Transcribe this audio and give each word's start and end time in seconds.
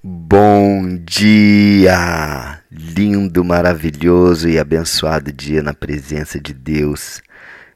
Bom 0.00 0.96
dia! 1.04 2.62
Lindo, 2.70 3.42
maravilhoso 3.42 4.48
e 4.48 4.56
abençoado 4.56 5.32
dia 5.32 5.60
na 5.60 5.74
presença 5.74 6.38
de 6.38 6.54
Deus. 6.54 7.20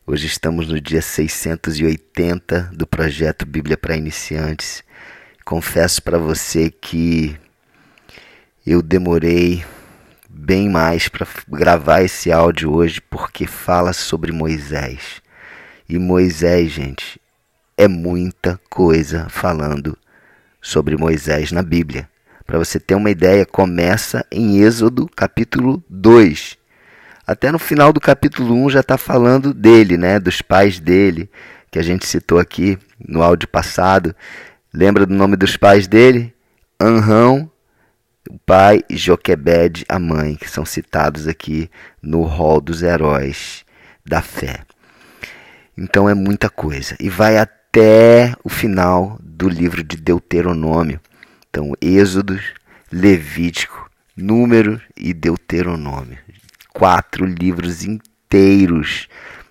Hoje 0.07 0.29
estamos 0.29 0.69
no 0.69 0.81
dia 0.81 1.03
680 1.03 2.71
do 2.75 2.87
projeto 2.87 3.45
Bíblia 3.45 3.77
para 3.77 3.97
Iniciantes. 3.97 4.85
Confesso 5.45 6.01
para 6.01 6.17
você 6.17 6.71
que 6.71 7.37
eu 8.65 8.83
demorei 8.83 9.65
bem 10.31 10.69
mais 10.69 11.09
para 11.09 11.27
gravar 11.49 12.03
esse 12.03 12.31
áudio 12.31 12.73
hoje 12.73 13.01
porque 13.01 13.49
fala 13.49 13.93
sobre 13.93 14.31
Moisés. 14.31 15.21
E 15.89 15.99
Moisés, 15.99 16.71
gente, 16.71 17.21
é 17.77 17.89
muita 17.89 18.61
coisa 18.71 19.29
falando 19.29 19.99
sobre 20.61 20.97
Moisés 20.97 21.51
na 21.51 21.65
Bíblia. 21.65 22.12
Para 22.53 22.59
você 22.59 22.79
ter 22.79 22.95
uma 22.95 23.11
ideia, 23.11 23.47
começa 23.47 24.27
em 24.31 24.59
Êxodo 24.59 25.09
capítulo 25.17 25.83
2. 25.89 26.59
Até 27.27 27.51
no 27.51 27.59
final 27.59 27.95
do 27.95 27.99
capítulo 27.99 28.55
1 28.67 28.69
já 28.69 28.81
está 28.81 28.99
falando 28.99 29.55
dele, 29.55 29.97
né? 29.97 30.21
dos 30.21 30.43
pais 30.43 30.79
dele, 30.79 31.31
que 31.71 31.79
a 31.79 31.83
gente 31.83 32.07
citou 32.07 32.39
aqui 32.39 32.79
no 33.09 33.23
áudio 33.23 33.49
passado. 33.49 34.15
Lembra 34.71 35.07
do 35.07 35.15
nome 35.15 35.35
dos 35.35 35.57
pais 35.57 35.89
dele? 35.89 36.35
Anrão, 36.79 37.51
o 38.29 38.39
pai, 38.39 38.83
e 38.87 38.99
Joquebed, 38.99 39.87
a 39.89 39.99
mãe, 39.99 40.35
que 40.35 40.51
são 40.51 40.67
citados 40.67 41.27
aqui 41.27 41.71
no 42.03 42.21
rol 42.21 42.61
dos 42.61 42.83
heróis 42.83 43.65
da 44.05 44.21
fé. 44.21 44.61
Então 45.75 46.07
é 46.07 46.13
muita 46.13 46.51
coisa. 46.51 46.97
E 47.01 47.09
vai 47.09 47.39
até 47.39 48.35
o 48.45 48.51
final 48.51 49.17
do 49.23 49.49
livro 49.49 49.83
de 49.83 49.97
Deuteronômio. 49.97 51.01
Então, 51.55 51.75
Êxodo, 51.83 52.41
Levítico, 52.91 53.91
Número 54.17 54.81
e 54.97 55.13
Deuteronômio. 55.13 56.17
Quatro 56.73 57.27
livros 57.27 57.85
inteiros 57.85 59.07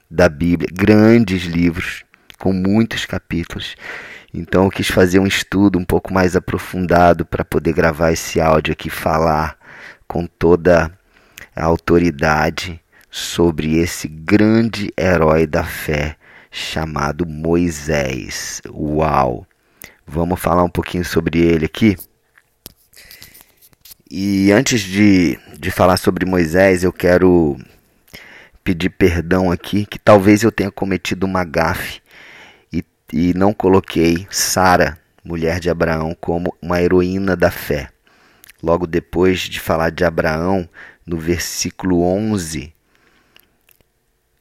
da 0.10 0.28
Bíblia, 0.28 0.68
grandes 0.74 1.44
livros, 1.44 2.04
com 2.40 2.52
muitos 2.52 3.06
capítulos. 3.06 3.76
Então, 4.34 4.64
eu 4.64 4.72
quis 4.72 4.88
fazer 4.88 5.20
um 5.20 5.28
estudo 5.28 5.78
um 5.78 5.86
pouco 5.86 6.12
mais 6.12 6.36
aprofundado 6.36 7.24
para 7.24 7.46
poder 7.46 7.72
gravar 7.72 8.12
esse 8.12 8.42
áudio 8.42 8.74
aqui, 8.74 8.90
falar 8.90 9.56
com 10.08 10.26
toda 10.26 10.92
a 11.56 11.64
autoridade 11.64 12.82
sobre 13.12 13.78
esse 13.78 14.08
grande 14.08 14.92
herói 14.98 15.46
da 15.46 15.64
fé 15.64 16.16
chamado 16.50 17.28
Moisés. 17.28 18.60
Uau! 18.72 19.46
Vamos 20.06 20.40
falar 20.40 20.64
um 20.64 20.70
pouquinho 20.70 21.06
sobre 21.06 21.40
ele 21.40 21.66
aqui. 21.66 21.98
E 24.10 24.52
antes 24.52 24.82
de, 24.82 25.40
de 25.58 25.72
falar 25.72 25.96
sobre 25.98 26.26
Moisés, 26.26 26.84
eu 26.84 26.92
quero 26.92 27.58
pedir 28.64 28.90
perdão 28.90 29.52
aqui, 29.52 29.86
que 29.86 29.98
talvez 29.98 30.44
eu 30.44 30.52
tenha 30.52 30.72
cometido 30.72 31.26
uma 31.26 31.44
gafe 31.44 32.02
e, 32.72 32.84
e 33.12 33.34
não 33.34 33.54
coloquei 33.54 34.28
Sara, 34.30 34.98
mulher 35.24 35.60
de 35.60 35.70
Abraão, 35.70 36.16
como 36.20 36.54
uma 36.62 36.82
heroína 36.82 37.36
da 37.36 37.50
fé. 37.50 37.90
Logo 38.62 38.86
depois 38.86 39.40
de 39.40 39.60
falar 39.60 39.92
de 39.92 40.04
Abraão, 40.04 40.70
no 41.06 41.18
versículo 41.18 42.04
11, 42.04 42.74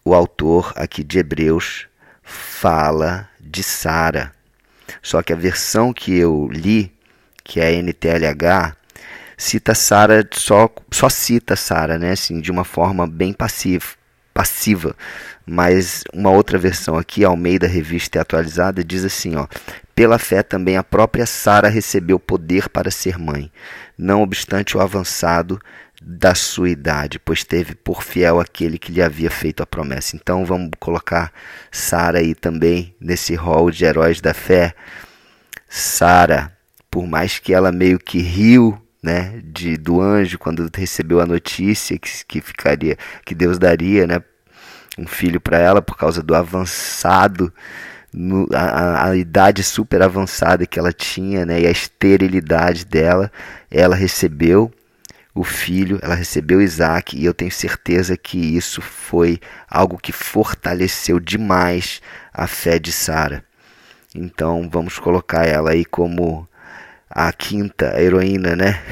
o 0.05 0.15
autor 0.15 0.73
aqui 0.77 1.05
de 1.05 1.19
Hebreus 1.19 1.87
fala 2.23 3.29
de 3.41 3.63
Sara. 3.63 4.35
Só 5.03 5.23
que 5.23 5.33
a 5.33 5.37
versão 5.37 5.93
que 5.93 6.17
eu 6.17 6.49
li, 6.51 6.93
que 7.45 7.61
é 7.61 7.69
a 7.69 7.83
NTLH, 7.83 8.77
cita 9.37 9.75
Sara 9.75 10.29
só 10.33 10.69
só 10.91 11.09
cita 11.09 11.57
Sara, 11.57 11.99
né, 11.99 12.13
assim, 12.13 12.41
de 12.41 12.51
uma 12.51 12.65
forma 12.65 13.07
bem 13.07 13.33
passiva, 13.33 13.87
passiva. 14.35 14.95
Mas 15.47 16.05
uma 16.13 16.31
outra 16.31 16.59
versão 16.59 16.97
aqui, 16.97 17.25
Almeida 17.25 17.67
Revista 17.67 18.19
e 18.19 18.21
Atualizada, 18.21 18.85
diz 18.85 19.05
assim, 19.05 19.37
ó: 19.37 19.47
Pela 19.95 20.19
fé 20.19 20.43
também 20.43 20.77
a 20.77 20.85
própria 20.85 21.27
Sara 21.27 21.69
recebeu 21.69 22.21
poder 22.21 22.69
para 22.69 22.91
ser 22.91 23.19
mãe, 23.19 23.51
não 23.99 24.23
obstante 24.23 24.77
o 24.77 24.81
avançado 24.81 25.61
da 26.01 26.35
sua 26.35 26.71
idade, 26.71 27.19
pois 27.19 27.45
teve 27.45 27.75
por 27.75 28.03
fiel 28.03 28.41
aquele 28.41 28.79
que 28.79 28.91
lhe 28.91 29.03
havia 29.03 29.31
feito 29.31 29.63
a 29.63 29.67
promessa. 29.67 30.17
Então 30.17 30.45
vamos 30.47 30.71
colocar 30.79 31.31
Sara 31.71 32.21
aí 32.21 32.35
também 32.35 32.95
nesse 32.99 33.35
rol 33.35 33.71
de 33.71 33.85
heróis 33.85 34.21
da 34.21 34.33
fé. 34.33 34.75
Sara, 35.69 36.57
por 36.91 37.07
mais 37.07 37.39
que 37.39 37.53
ela 37.53 37.71
meio 37.71 37.99
que 37.99 38.19
riu, 38.19 38.81
né, 39.03 39.41
de 39.45 39.77
do 39.77 40.01
anjo 40.01 40.39
quando 40.39 40.71
recebeu 40.75 41.21
a 41.21 41.27
notícia 41.27 41.99
que, 41.99 42.11
que 42.27 42.41
ficaria 42.41 42.99
que 43.25 43.35
Deus 43.35 43.59
daria, 43.59 44.07
né, 44.07 44.23
um 44.99 45.07
filho 45.07 45.41
para 45.41 45.59
ela 45.59 45.81
por 45.81 45.97
causa 45.97 46.23
do 46.23 46.35
avançado 46.35 47.53
no, 48.13 48.47
a, 48.53 49.09
a, 49.09 49.17
idade 49.17 49.63
super 49.63 50.03
avançada 50.03 50.67
que 50.67 50.79
ela 50.79 50.93
tinha, 50.93 51.47
né, 51.47 51.61
e 51.61 51.67
a 51.67 51.71
esterilidade 51.71 52.85
dela, 52.85 53.31
ela 53.71 53.95
recebeu 53.95 54.71
o 55.41 55.45
filho, 55.45 55.99
ela 56.03 56.15
recebeu 56.15 56.61
Isaac, 56.61 57.17
e 57.17 57.25
eu 57.25 57.33
tenho 57.33 57.51
certeza 57.51 58.15
que 58.15 58.39
isso 58.39 58.83
foi 58.83 59.41
algo 59.67 59.97
que 59.97 60.13
fortaleceu 60.13 61.19
demais 61.19 62.03
a 62.31 62.47
fé 62.47 62.79
de 62.79 62.93
Sara. 62.93 63.43
Então 64.15 64.69
vamos 64.71 64.99
colocar 64.99 65.47
ela 65.47 65.71
aí 65.71 65.83
como 65.83 66.47
a 67.09 67.33
quinta 67.33 67.99
heroína, 67.99 68.55
né? 68.55 68.83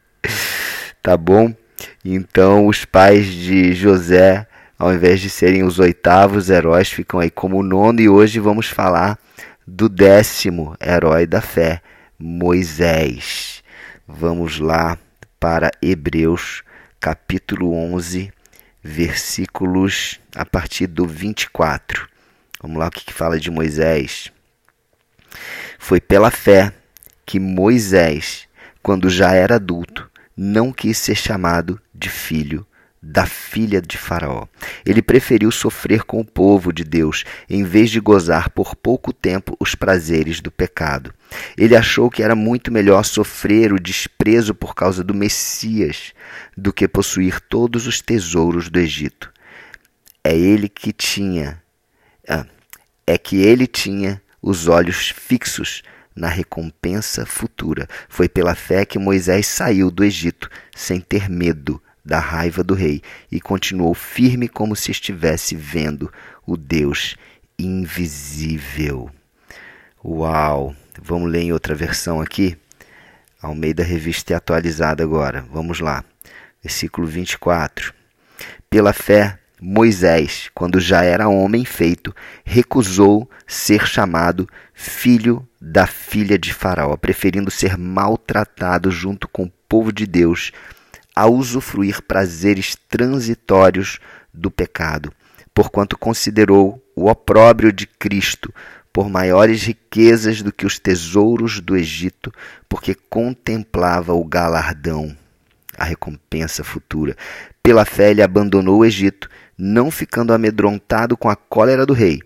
tá 1.02 1.18
bom? 1.18 1.54
Então 2.02 2.66
os 2.66 2.86
pais 2.86 3.26
de 3.26 3.74
José, 3.74 4.46
ao 4.78 4.94
invés 4.94 5.20
de 5.20 5.28
serem 5.28 5.64
os 5.64 5.78
oitavos 5.78 6.48
heróis, 6.48 6.88
ficam 6.88 7.20
aí 7.20 7.30
como 7.30 7.58
o 7.58 7.62
nono, 7.62 8.00
e 8.00 8.08
hoje 8.08 8.40
vamos 8.40 8.68
falar 8.68 9.18
do 9.66 9.86
décimo 9.86 10.74
herói 10.80 11.26
da 11.26 11.42
fé, 11.42 11.82
Moisés. 12.18 13.62
Vamos 14.06 14.58
lá 14.58 14.96
para 15.38 15.70
Hebreus, 15.80 16.62
capítulo 17.00 17.72
11, 17.74 18.32
versículos 18.82 20.20
a 20.34 20.44
partir 20.44 20.86
do 20.86 21.06
24. 21.06 22.08
Vamos 22.60 22.78
lá, 22.78 22.88
o 22.88 22.90
que, 22.90 23.04
que 23.04 23.12
fala 23.12 23.38
de 23.38 23.50
Moisés? 23.50 24.32
Foi 25.78 26.00
pela 26.00 26.30
fé 26.30 26.72
que 27.24 27.38
Moisés, 27.38 28.48
quando 28.82 29.08
já 29.08 29.32
era 29.32 29.56
adulto, 29.56 30.10
não 30.36 30.72
quis 30.72 30.98
ser 30.98 31.14
chamado 31.14 31.80
de 31.94 32.08
filho 32.08 32.66
da 33.02 33.26
filha 33.26 33.80
de 33.80 33.96
Faraó. 33.96 34.46
Ele 34.84 35.00
preferiu 35.00 35.50
sofrer 35.50 36.02
com 36.02 36.20
o 36.20 36.24
povo 36.24 36.72
de 36.72 36.84
Deus 36.84 37.24
em 37.48 37.62
vez 37.62 37.90
de 37.90 38.00
gozar 38.00 38.50
por 38.50 38.74
pouco 38.74 39.12
tempo 39.12 39.56
os 39.60 39.74
prazeres 39.74 40.40
do 40.40 40.50
pecado. 40.50 41.14
Ele 41.56 41.76
achou 41.76 42.10
que 42.10 42.22
era 42.22 42.34
muito 42.34 42.72
melhor 42.72 43.04
sofrer 43.04 43.72
o 43.72 43.80
desprezo 43.80 44.54
por 44.54 44.74
causa 44.74 45.04
do 45.04 45.14
Messias 45.14 46.12
do 46.56 46.72
que 46.72 46.88
possuir 46.88 47.40
todos 47.40 47.86
os 47.86 48.00
tesouros 48.00 48.68
do 48.68 48.78
Egito. 48.78 49.32
É 50.24 50.36
ele 50.36 50.68
que 50.68 50.92
tinha, 50.92 51.62
ah, 52.28 52.44
é 53.06 53.16
que 53.16 53.36
ele 53.36 53.66
tinha 53.66 54.20
os 54.42 54.66
olhos 54.66 55.10
fixos 55.10 55.82
na 56.14 56.28
recompensa 56.28 57.24
futura. 57.24 57.86
Foi 58.08 58.28
pela 58.28 58.54
fé 58.54 58.84
que 58.84 58.98
Moisés 58.98 59.46
saiu 59.46 59.90
do 59.90 60.04
Egito 60.04 60.50
sem 60.74 61.00
ter 61.00 61.28
medo 61.28 61.80
da 62.08 62.18
raiva 62.18 62.64
do 62.64 62.72
rei 62.72 63.02
e 63.30 63.38
continuou 63.38 63.92
firme 63.92 64.48
como 64.48 64.74
se 64.74 64.90
estivesse 64.90 65.54
vendo 65.54 66.10
o 66.46 66.56
Deus 66.56 67.16
invisível. 67.58 69.10
Uau! 70.02 70.74
Vamos 71.00 71.30
ler 71.30 71.42
em 71.42 71.52
outra 71.52 71.74
versão 71.74 72.18
aqui? 72.18 72.56
Almeida 73.42 73.82
Revista 73.82 74.32
é 74.32 74.36
atualizada 74.36 75.04
agora. 75.04 75.44
Vamos 75.52 75.80
lá. 75.80 76.02
Versículo 76.62 77.06
24. 77.06 77.92
Pela 78.70 78.94
fé, 78.94 79.38
Moisés, 79.60 80.50
quando 80.54 80.80
já 80.80 81.04
era 81.04 81.28
homem 81.28 81.64
feito, 81.64 82.14
recusou 82.42 83.30
ser 83.46 83.86
chamado 83.86 84.48
filho 84.72 85.46
da 85.60 85.86
filha 85.86 86.38
de 86.38 86.54
Faraó, 86.54 86.96
preferindo 86.96 87.50
ser 87.50 87.76
maltratado 87.76 88.90
junto 88.90 89.28
com 89.28 89.44
o 89.44 89.52
povo 89.68 89.92
de 89.92 90.06
Deus 90.06 90.52
a 91.18 91.26
usufruir 91.26 92.00
prazeres 92.02 92.76
transitórios 92.88 93.98
do 94.32 94.52
pecado, 94.52 95.12
porquanto 95.52 95.98
considerou 95.98 96.80
o 96.94 97.10
opróbrio 97.10 97.72
de 97.72 97.88
Cristo 97.88 98.54
por 98.92 99.10
maiores 99.10 99.64
riquezas 99.64 100.42
do 100.42 100.52
que 100.52 100.64
os 100.64 100.78
tesouros 100.78 101.58
do 101.58 101.76
Egito, 101.76 102.32
porque 102.68 102.94
contemplava 102.94 104.12
o 104.12 104.24
galardão, 104.24 105.12
a 105.76 105.82
recompensa 105.82 106.62
futura. 106.62 107.16
Pela 107.64 107.84
fé 107.84 108.12
ele 108.12 108.22
abandonou 108.22 108.78
o 108.78 108.84
Egito, 108.84 109.28
não 109.58 109.90
ficando 109.90 110.32
amedrontado 110.32 111.16
com 111.16 111.28
a 111.28 111.34
cólera 111.34 111.84
do 111.84 111.94
rei. 111.94 112.20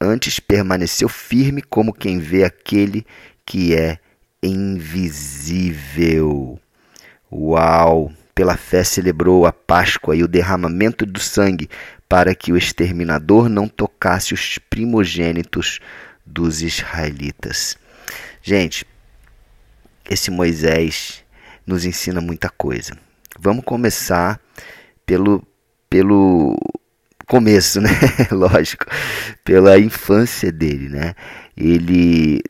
Antes 0.00 0.40
permaneceu 0.40 1.08
firme 1.08 1.62
como 1.62 1.94
quem 1.94 2.18
vê 2.18 2.42
aquele 2.42 3.06
que 3.46 3.72
é 3.72 4.00
invisível. 4.42 5.78
Uau! 7.30 8.12
Pela 8.34 8.56
fé 8.56 8.82
celebrou 8.82 9.46
a 9.46 9.52
Páscoa 9.52 10.16
e 10.16 10.22
o 10.22 10.28
derramamento 10.28 11.04
do 11.04 11.20
sangue, 11.20 11.68
para 12.08 12.34
que 12.34 12.52
o 12.52 12.56
exterminador 12.56 13.48
não 13.48 13.68
tocasse 13.68 14.34
os 14.34 14.58
primogênitos 14.58 15.80
dos 16.24 16.62
israelitas. 16.62 17.76
Gente, 18.42 18.86
esse 20.08 20.30
Moisés 20.30 21.24
nos 21.66 21.84
ensina 21.84 22.20
muita 22.20 22.50
coisa. 22.50 22.96
Vamos 23.38 23.64
começar 23.64 24.40
pelo, 25.06 25.46
pelo 25.88 26.56
começo, 27.26 27.80
né? 27.80 27.90
Lógico, 28.30 28.86
pela 29.44 29.78
infância 29.78 30.50
dele, 30.50 30.88
né? 30.88 31.14
Ele, 31.56 32.42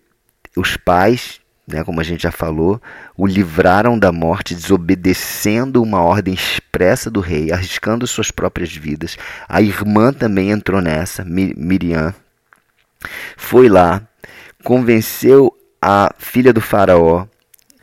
os 0.57 0.77
pais, 0.77 1.42
né, 1.67 1.85
como 1.85 2.01
a 2.01 2.05
gente 2.05 2.23
já 2.23 2.33
falou, 2.33 2.81
o 3.17 3.27
livraram 3.27 3.99
da 3.99 4.11
morte, 4.11 4.55
desobedecendo 4.55 5.83
uma 5.83 6.01
ordem 6.03 6.35
expressa 6.35 7.11
do 7.11 7.21
rei, 7.21 7.53
arriscando 7.53 8.07
suas 8.07 8.31
próprias 8.31 8.75
vidas. 8.75 9.17
A 9.49 9.63
irmã 9.63 10.13
também 10.13 10.51
entrou 10.51 10.81
nessa, 10.81 11.25
Miriam. 11.25 12.15
Foi 13.37 13.69
lá, 13.69 14.03
convenceu 14.63 15.57
a 15.81 16.13
filha 16.19 16.53
do 16.53 16.61
faraó 16.61 17.27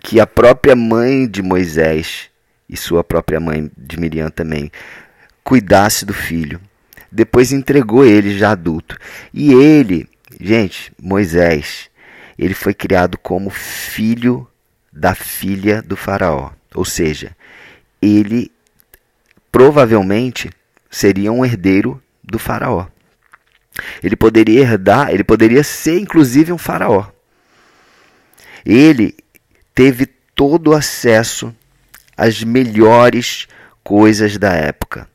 que 0.02 0.20
a 0.20 0.28
própria 0.28 0.76
mãe 0.76 1.28
de 1.28 1.42
Moisés 1.42 2.30
e 2.70 2.78
sua 2.78 3.04
própria 3.04 3.40
mãe 3.40 3.70
de 3.78 4.00
Miriam 4.00 4.30
também 4.30 4.72
cuidasse 5.44 6.06
do 6.06 6.14
filho 6.14 6.62
depois 7.12 7.52
entregou 7.52 8.06
ele 8.06 8.38
já 8.38 8.52
adulto. 8.52 8.98
E 9.34 9.54
ele, 9.54 10.08
gente, 10.40 10.92
Moisés, 11.02 11.89
ele 12.46 12.54
foi 12.54 12.74
criado 12.74 13.18
como 13.18 13.50
filho 13.50 14.48
da 14.92 15.14
filha 15.14 15.82
do 15.82 15.96
faraó. 15.96 16.52
Ou 16.74 16.86
seja, 16.86 17.36
ele 18.02 18.52
provavelmente 19.52 20.50
seria 20.90 21.32
um 21.32 21.44
herdeiro 21.44 22.02
do 22.24 22.40
faraó. 22.40 22.88
Ele 24.04 24.16
poderia 24.16 24.62
herdar, 24.62 25.10
ele 25.12 25.24
poderia 25.24 25.64
ser 25.64 26.00
inclusive 26.00 26.52
um 26.52 26.58
faraó. 26.58 27.08
Ele 28.66 29.16
teve 29.74 30.06
todo 30.06 30.72
o 30.72 30.76
acesso 30.76 31.56
às 32.16 32.44
melhores 32.44 33.48
coisas 33.84 34.38
da 34.38 34.54
época. 34.54 35.08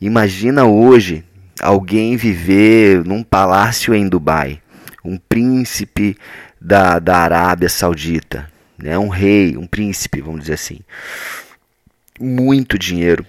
Imagina 0.00 0.64
hoje 0.64 1.24
alguém 1.60 2.16
viver 2.16 3.04
num 3.04 3.22
palácio 3.22 3.94
em 3.94 4.08
Dubai, 4.08 4.60
um 5.04 5.16
príncipe 5.16 6.16
da, 6.62 6.98
da 6.98 7.16
Arábia 7.18 7.68
Saudita, 7.68 8.50
né? 8.78 8.96
um 8.96 9.08
rei, 9.08 9.56
um 9.56 9.66
príncipe, 9.66 10.20
vamos 10.20 10.42
dizer 10.42 10.54
assim. 10.54 10.80
Muito 12.20 12.78
dinheiro, 12.78 13.26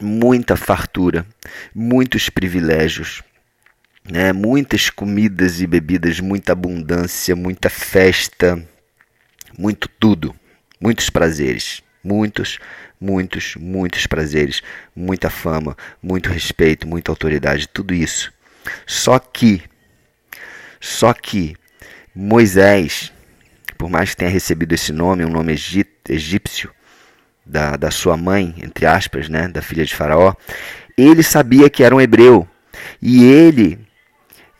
muita 0.00 0.56
fartura, 0.56 1.26
muitos 1.74 2.28
privilégios, 2.28 3.22
né? 4.08 4.32
muitas 4.32 4.90
comidas 4.90 5.60
e 5.60 5.66
bebidas, 5.66 6.20
muita 6.20 6.52
abundância, 6.52 7.34
muita 7.34 7.68
festa, 7.68 8.62
muito 9.58 9.88
tudo, 9.88 10.34
muitos 10.80 11.10
prazeres, 11.10 11.82
muitos 12.02 12.58
muitos, 13.00 13.56
muitos 13.56 14.06
prazeres, 14.06 14.62
muita 14.94 15.28
fama, 15.28 15.76
muito 16.00 16.30
respeito, 16.30 16.86
muita 16.86 17.10
autoridade, 17.10 17.66
tudo 17.66 17.92
isso. 17.92 18.32
Só 18.86 19.18
que, 19.18 19.60
só 20.80 21.12
que 21.12 21.56
Moisés, 22.14 23.12
por 23.78 23.88
mais 23.88 24.10
que 24.10 24.16
tenha 24.16 24.30
recebido 24.30 24.74
esse 24.74 24.92
nome, 24.92 25.24
um 25.24 25.30
nome 25.30 25.52
egípcio, 26.08 26.70
da, 27.44 27.76
da 27.76 27.90
sua 27.90 28.16
mãe, 28.16 28.54
entre 28.62 28.86
aspas, 28.86 29.28
né, 29.28 29.48
da 29.48 29.60
filha 29.60 29.84
de 29.84 29.94
Faraó, 29.94 30.34
ele 30.96 31.22
sabia 31.22 31.68
que 31.68 31.82
era 31.82 31.94
um 31.94 32.00
hebreu. 32.00 32.46
E 33.00 33.24
ele, 33.24 33.78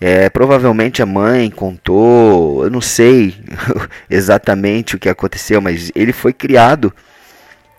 é, 0.00 0.28
provavelmente 0.28 1.02
a 1.02 1.06
mãe 1.06 1.50
contou, 1.50 2.64
eu 2.64 2.70
não 2.70 2.80
sei 2.80 3.36
exatamente 4.10 4.96
o 4.96 4.98
que 4.98 5.08
aconteceu, 5.08 5.60
mas 5.60 5.92
ele 5.94 6.12
foi 6.12 6.32
criado 6.32 6.92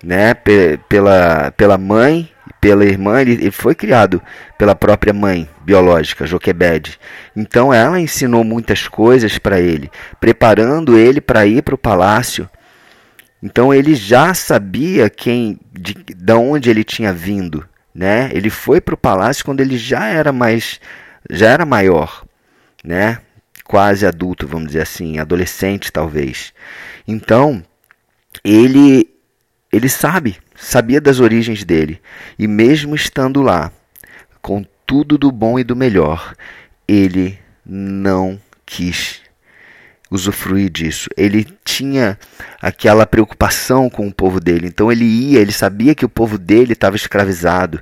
né, 0.03 0.33
pela, 0.33 1.51
pela 1.51 1.77
mãe 1.77 2.29
pela 2.63 2.85
irmã, 2.85 3.19
ele, 3.19 3.33
ele, 3.33 3.51
foi 3.51 3.75
criado 3.75 4.21
pela 4.57 4.73
própria 4.73 5.11
mãe 5.11 5.49
biológica, 5.65 6.25
Joquebed. 6.25 6.97
Então 7.35 7.73
ela 7.73 7.99
ensinou 7.99 8.41
muitas 8.41 8.87
coisas 8.87 9.37
para 9.37 9.59
ele, 9.59 9.91
preparando 10.17 10.97
ele 10.97 11.19
para 11.19 11.45
ir 11.45 11.61
para 11.61 11.75
o 11.75 11.77
palácio. 11.77 12.49
Então 13.43 13.73
ele 13.73 13.93
já 13.93 14.33
sabia 14.33 15.09
quem, 15.09 15.59
de, 15.73 15.93
de 15.93 16.33
onde 16.33 16.69
ele 16.69 16.85
tinha 16.85 17.11
vindo, 17.11 17.67
né? 17.93 18.29
Ele 18.31 18.49
foi 18.49 18.79
para 18.79 18.93
o 18.93 18.97
palácio 18.97 19.43
quando 19.43 19.59
ele 19.59 19.77
já 19.77 20.07
era 20.07 20.31
mais, 20.31 20.79
já 21.29 21.49
era 21.49 21.65
maior, 21.65 22.23
né? 22.81 23.17
Quase 23.65 24.05
adulto, 24.05 24.47
vamos 24.47 24.67
dizer 24.67 24.83
assim, 24.83 25.19
adolescente 25.19 25.91
talvez. 25.91 26.53
Então 27.05 27.61
ele 28.41 29.09
ele 29.69 29.89
sabe, 29.89 30.37
sabia 30.55 31.01
das 31.01 31.19
origens 31.19 31.63
dele, 31.63 32.01
e 32.37 32.47
mesmo 32.47 32.95
estando 32.95 33.41
lá, 33.41 33.71
com 34.41 34.65
tudo 34.85 35.17
do 35.17 35.31
bom 35.31 35.57
e 35.57 35.63
do 35.63 35.75
melhor, 35.75 36.35
ele 36.87 37.39
não 37.65 38.39
quis 38.65 39.21
usufruir 40.11 40.69
disso. 40.69 41.09
Ele 41.17 41.47
tinha 41.65 42.19
aquela 42.61 43.05
preocupação 43.05 43.89
com 43.89 44.07
o 44.07 44.13
povo 44.13 44.39
dele. 44.39 44.67
Então 44.67 44.91
ele 44.91 45.05
ia, 45.05 45.39
ele 45.39 45.51
sabia 45.51 45.95
que 45.95 46.05
o 46.05 46.09
povo 46.09 46.37
dele 46.37 46.73
estava 46.73 46.95
escravizado. 46.95 47.81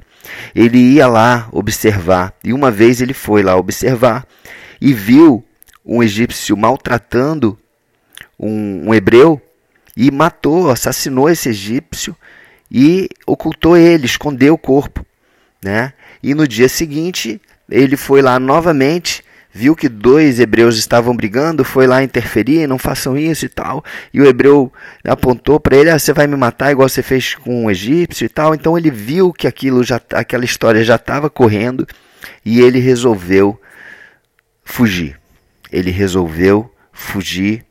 Ele 0.56 0.78
ia 0.78 1.08
lá 1.08 1.50
observar. 1.52 2.34
E 2.44 2.54
uma 2.54 2.72
vez 2.72 3.02
ele 3.02 3.14
foi 3.14 3.44
lá 3.44 3.58
observar 3.58 4.26
e 4.80 4.94
viu 4.94 5.44
um 5.86 6.02
egípcio 6.02 6.56
maltratando 6.56 7.58
um, 8.40 8.90
um 8.90 8.94
hebreu 8.94 9.42
e 9.98 10.10
matou, 10.10 10.72
assassinou 10.72 11.30
esse 11.30 11.50
egípcio 11.50 12.16
e 12.72 13.10
ocultou 13.28 13.76
ele, 13.76 14.06
escondeu 14.06 14.54
o 14.54 14.58
corpo, 14.58 15.06
né? 15.62 15.92
E 16.24 16.34
no 16.34 16.48
dia 16.48 16.70
seguinte, 16.70 17.42
ele 17.70 17.98
foi 17.98 18.22
lá 18.22 18.40
novamente, 18.40 19.24
viu 19.52 19.76
que 19.76 19.90
dois 19.90 20.40
hebreus 20.40 20.78
estavam 20.78 21.14
brigando, 21.14 21.66
foi 21.66 21.86
lá 21.86 22.02
interferir, 22.02 22.68
não 22.68 22.78
façam 22.78 23.18
isso 23.18 23.46
e 23.46 23.50
tal. 23.50 23.84
E 24.14 24.22
o 24.22 24.26
hebreu 24.26 24.72
apontou 25.04 25.60
para 25.60 25.76
ele: 25.76 25.90
ah, 25.90 26.00
você 26.00 26.14
vai 26.14 26.28
me 26.28 26.38
matar 26.38 26.72
igual 26.72 26.88
você 26.88 27.04
fez 27.04 27.36
com 27.36 27.66
o 27.66 27.72
egípcio 27.72 28.26
e 28.26 28.30
tal. 28.30 28.56
Então 28.56 28.78
ele 28.78 28.90
viu 28.90 29.34
que 29.34 29.48
aquilo 29.48 29.84
já, 29.84 30.00
aquela 30.14 30.46
história 30.46 30.84
já 30.84 30.96
estava 30.96 31.30
correndo 31.30 31.86
e 32.46 32.62
ele 32.62 32.80
resolveu 32.80 33.60
fugir. 34.64 35.20
Ele 35.70 35.92
resolveu 35.92 36.74
fugir 36.94 37.66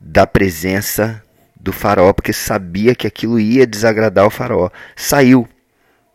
da 0.00 0.26
presença 0.26 1.22
do 1.60 1.72
faraó, 1.72 2.12
porque 2.12 2.32
sabia 2.32 2.94
que 2.94 3.06
aquilo 3.06 3.38
ia 3.38 3.66
desagradar 3.66 4.26
o 4.26 4.30
faraó. 4.30 4.70
Saiu. 4.96 5.48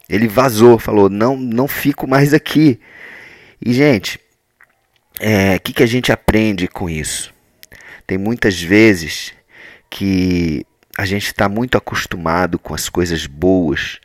Ele 0.09 0.27
vazou, 0.27 0.79
falou: 0.79 1.09
não, 1.09 1.37
não 1.37 1.67
fico 1.67 2.07
mais 2.07 2.33
aqui. 2.33 2.79
E, 3.63 3.73
gente, 3.73 4.17
o 4.17 4.19
é, 5.19 5.59
que, 5.59 5.73
que 5.73 5.83
a 5.83 5.87
gente 5.87 6.11
aprende 6.11 6.67
com 6.67 6.89
isso? 6.89 7.33
Tem 8.05 8.17
muitas 8.17 8.61
vezes 8.61 9.33
que 9.89 10.65
a 10.97 11.05
gente 11.05 11.27
está 11.27 11.47
muito 11.47 11.77
acostumado 11.77 12.57
com 12.59 12.73
as 12.73 12.89
coisas 12.89 13.25
boas, 13.25 13.99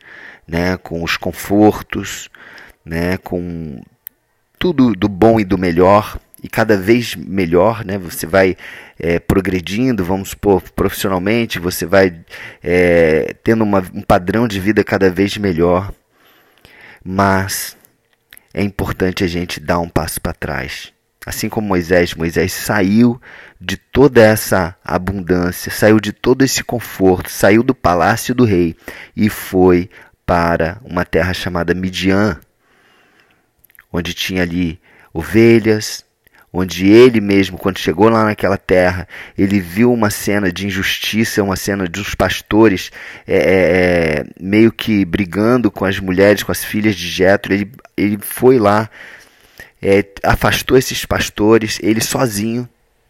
né, 0.47 0.77
com 0.77 1.03
os 1.03 1.17
confortos, 1.17 2.29
né, 2.83 3.17
com 3.17 3.81
tudo 4.57 4.93
do 4.93 5.07
bom 5.07 5.39
e 5.39 5.45
do 5.45 5.57
melhor 5.57 6.19
e 6.43 6.49
cada 6.49 6.75
vez 6.75 7.15
melhor, 7.15 7.85
né? 7.85 7.97
Você 7.97 8.25
vai 8.25 8.57
é, 8.99 9.19
progredindo, 9.19 10.03
vamos 10.03 10.29
supor, 10.29 10.61
profissionalmente, 10.71 11.59
você 11.59 11.85
vai 11.85 12.19
é, 12.63 13.35
tendo 13.43 13.63
uma, 13.63 13.79
um 13.93 14.01
padrão 14.01 14.47
de 14.47 14.59
vida 14.59 14.83
cada 14.83 15.09
vez 15.09 15.37
melhor. 15.37 15.93
Mas 17.03 17.77
é 18.53 18.63
importante 18.63 19.23
a 19.23 19.27
gente 19.27 19.59
dar 19.59 19.79
um 19.79 19.89
passo 19.89 20.19
para 20.19 20.33
trás. 20.33 20.91
Assim 21.23 21.47
como 21.47 21.67
Moisés, 21.67 22.15
Moisés 22.15 22.51
saiu 22.51 23.21
de 23.59 23.77
toda 23.77 24.21
essa 24.23 24.75
abundância, 24.83 25.71
saiu 25.71 25.99
de 25.99 26.11
todo 26.11 26.43
esse 26.43 26.63
conforto, 26.63 27.29
saiu 27.29 27.61
do 27.61 27.75
palácio 27.75 28.33
do 28.33 28.43
rei 28.43 28.75
e 29.15 29.29
foi 29.29 29.87
para 30.25 30.79
uma 30.83 31.05
terra 31.05 31.33
chamada 31.33 31.75
Midian, 31.75 32.39
onde 33.93 34.15
tinha 34.15 34.41
ali 34.41 34.81
ovelhas, 35.13 36.03
onde 36.53 36.87
ele 36.87 37.21
mesmo, 37.21 37.57
quando 37.57 37.79
chegou 37.79 38.09
lá 38.09 38.25
naquela 38.25 38.57
terra, 38.57 39.07
ele 39.37 39.59
viu 39.59 39.91
uma 39.93 40.09
cena 40.09 40.51
de 40.51 40.67
injustiça, 40.67 41.41
uma 41.41 41.55
cena 41.55 41.85
dos 41.87 42.13
pastores 42.13 42.91
é, 43.25 43.35
é, 43.35 43.41
é, 44.19 44.25
meio 44.39 44.71
que 44.71 45.05
brigando 45.05 45.71
com 45.71 45.85
as 45.85 45.99
mulheres, 45.99 46.43
com 46.43 46.51
as 46.51 46.63
filhas 46.63 46.95
de 46.95 47.07
Jetro. 47.07 47.53
Ele, 47.53 47.71
ele 47.95 48.17
foi 48.19 48.59
lá, 48.59 48.89
é, 49.81 50.03
afastou 50.23 50.77
esses 50.77 51.05
pastores, 51.05 51.79
ele 51.81 52.01
sozinho, 52.01 52.67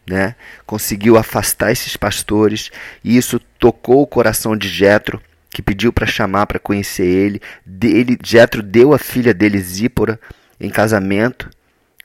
né? 0.08 0.36
Conseguiu 0.66 1.18
afastar 1.18 1.72
esses 1.72 1.98
pastores 1.98 2.70
e 3.04 3.18
isso 3.18 3.40
tocou 3.58 4.04
o 4.04 4.08
coração 4.08 4.56
de 4.56 4.68
Jetro, 4.68 5.20
que 5.50 5.64
pediu 5.64 5.92
para 5.92 6.06
chamar 6.06 6.46
para 6.46 6.60
conhecer 6.60 7.06
ele. 7.06 7.42
Ele 7.82 8.18
Jetro 8.24 8.62
deu 8.62 8.94
a 8.94 9.00
filha 9.00 9.34
dele 9.34 9.60
Zípora 9.60 10.20
em 10.60 10.70
casamento, 10.70 11.50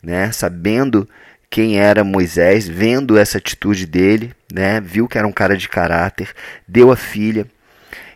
né? 0.03 0.33
Sabendo 0.33 1.07
quem 1.51 1.79
era 1.79 2.05
Moisés, 2.05 2.69
vendo 2.69 3.17
essa 3.17 3.39
atitude 3.39 3.87
dele, 3.87 4.35
né? 4.53 4.81
Viu 4.81 5.09
que 5.09 5.19
era 5.19 5.27
um 5.27 5.33
cara 5.33 5.57
de 5.57 5.69
caráter, 5.69 6.33
deu 6.67 6.91
a 6.91 6.97
filha. 6.97 7.47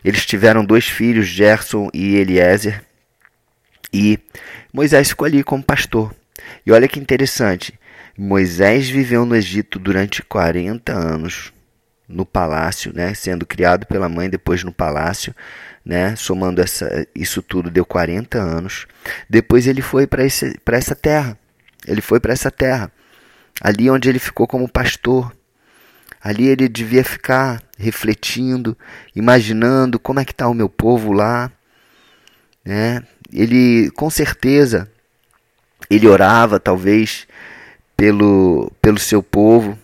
Eles 0.03 0.25
tiveram 0.25 0.65
dois 0.65 0.85
filhos, 0.87 1.27
Gerson 1.27 1.89
e 1.93 2.15
Eliezer. 2.15 2.83
E 3.93 4.19
Moisés 4.73 5.09
ficou 5.09 5.25
ali 5.25 5.43
como 5.43 5.63
pastor. 5.63 6.13
E 6.65 6.71
olha 6.71 6.87
que 6.87 6.99
interessante, 6.99 7.73
Moisés 8.17 8.89
viveu 8.89 9.25
no 9.25 9.35
Egito 9.35 9.79
durante 9.79 10.21
40 10.23 10.91
anos 10.91 11.53
no 12.07 12.25
palácio, 12.25 12.91
né, 12.93 13.13
sendo 13.13 13.45
criado 13.45 13.85
pela 13.85 14.09
mãe, 14.09 14.29
depois 14.29 14.63
no 14.63 14.71
palácio, 14.71 15.33
né, 15.83 16.15
somando 16.15 16.61
essa, 16.61 17.07
isso 17.15 17.41
tudo 17.41 17.71
deu 17.71 17.85
40 17.85 18.37
anos. 18.37 18.85
Depois 19.29 19.65
ele 19.65 19.81
foi 19.81 20.05
para 20.05 20.23
essa 20.23 20.95
terra. 20.95 21.37
Ele 21.87 22.01
foi 22.01 22.19
para 22.19 22.33
essa 22.33 22.51
terra. 22.51 22.91
Ali 23.61 23.89
onde 23.91 24.09
ele 24.09 24.17
ficou 24.17 24.47
como 24.47 24.67
pastor. 24.67 25.31
Ali 26.19 26.47
ele 26.47 26.67
devia 26.67 27.03
ficar 27.03 27.61
refletindo, 27.77 28.75
imaginando 29.15 29.99
como 29.99 30.19
é 30.19 30.25
que 30.25 30.31
está 30.31 30.47
o 30.47 30.53
meu 30.53 30.67
povo 30.67 31.13
lá. 31.13 31.51
Né? 32.65 33.03
Ele, 33.31 33.91
com 33.91 34.09
certeza, 34.09 34.89
ele 35.89 36.07
orava 36.07 36.59
talvez 36.59 37.27
pelo, 37.95 38.71
pelo 38.81 38.99
seu 38.99 39.21
povo. 39.21 39.77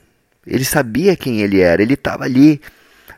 Ele 0.45 0.65
sabia 0.65 1.15
quem 1.15 1.41
ele 1.41 1.59
era. 1.59 1.81
Ele 1.81 1.93
estava 1.93 2.23
ali 2.23 2.59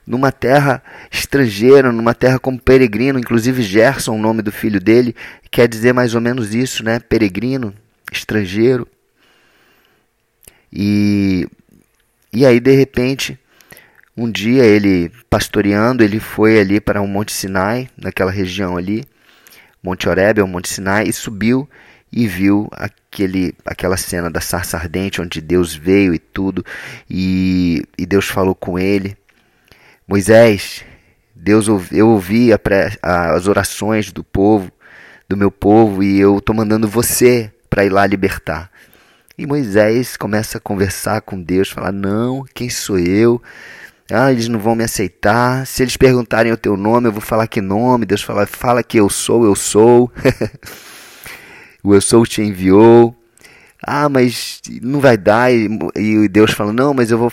numa 0.06 0.32
terra 0.32 0.84
estrangeira, 1.12 1.92
numa 1.92 2.14
terra 2.14 2.40
como 2.40 2.60
peregrino. 2.60 3.20
Inclusive 3.20 3.62
Gerson, 3.62 4.16
o 4.16 4.22
nome 4.22 4.42
do 4.42 4.52
filho 4.52 4.80
dele, 4.80 5.16
quer 5.50 5.68
dizer 5.68 5.94
mais 5.94 6.16
ou 6.16 6.22
menos 6.22 6.54
isso, 6.54 6.84
né? 6.84 7.00
Peregrino, 7.00 7.74
estrangeiro. 8.12 8.88
E, 10.72 11.48
e 12.32 12.46
aí, 12.46 12.60
de 12.60 12.72
repente, 12.72 13.40
um 14.16 14.30
dia 14.30 14.64
ele 14.64 15.12
pastoreando, 15.30 16.04
ele 16.04 16.20
foi 16.20 16.60
ali 16.60 16.80
para 16.80 17.02
o 17.02 17.06
um 17.06 17.08
Monte 17.08 17.32
Sinai, 17.32 17.90
naquela 17.98 18.32
região 18.32 18.78
ali, 18.78 19.04
Monte 19.82 20.10
Oreb, 20.10 20.42
o 20.42 20.48
Monte 20.48 20.70
Sinai, 20.70 21.06
e 21.08 21.14
subiu 21.14 21.70
e 22.12 22.28
viu 22.28 22.68
aquele, 22.72 23.56
aquela 23.66 23.96
cena 23.96 24.30
da 24.30 24.42
sarça 24.42 24.78
ardente, 24.78 25.22
onde 25.22 25.40
Deus 25.42 25.76
veio 25.76 26.14
e 26.14 26.20
tudo, 26.20 26.66
e, 27.10 27.84
e 27.98 28.06
Deus 28.06 28.26
falou 28.26 28.56
com 28.56 28.78
ele. 28.78 29.16
Moisés, 30.08 30.84
Deus 31.36 31.68
eu 31.92 32.10
ouvi 32.10 32.52
a, 32.52 32.60
as 33.34 33.48
orações 33.48 34.12
do 34.12 34.24
povo, 34.24 34.72
do 35.28 35.38
meu 35.38 35.52
povo, 35.52 36.04
e 36.04 36.20
eu 36.20 36.40
estou 36.40 36.56
mandando 36.56 36.88
você 36.88 37.52
para 37.70 37.86
ir 37.86 37.90
lá 37.90 38.06
libertar. 38.06 38.72
E 39.40 39.48
Moisés 39.48 40.18
começa 40.18 40.58
a 40.58 40.62
conversar 40.62 41.22
com 41.22 41.42
Deus, 41.42 41.70
falar: 41.70 41.94
Não, 41.94 42.44
quem 42.54 42.70
sou 42.70 43.00
eu? 43.00 43.42
Ah, 44.12 44.34
eles 44.34 44.50
não 44.50 44.60
vão 44.60 44.76
me 44.76 44.84
aceitar. 44.84 45.66
Se 45.66 45.82
eles 45.82 45.96
perguntarem 45.96 46.52
o 46.52 46.58
teu 46.58 46.76
nome, 46.76 47.08
eu 47.08 47.14
vou 47.14 47.22
falar 47.22 47.48
que 47.48 47.62
nome. 47.62 48.06
Deus 48.06 48.22
fala: 48.22 48.46
Fala 48.46 48.84
que 48.84 49.00
eu 49.00 49.10
sou, 49.10 49.46
eu 49.46 49.56
sou. 49.56 50.12
o 51.82 51.96
eu 51.96 52.02
sou 52.02 52.26
te 52.26 52.42
enviou. 52.42 53.16
Ah, 53.82 54.10
mas 54.10 54.62
não 54.82 55.00
vai 55.00 55.16
dar. 55.16 55.54
E, 55.54 56.28
Deus 56.28 56.52
fala: 56.52 56.74
Não, 56.74 56.94
mas 56.94 57.10
eu 57.10 57.18
vou. 57.18 57.32